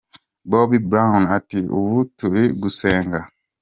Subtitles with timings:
[0.49, 3.19] Bobbi Brown ati “Ubu turi gusenga”.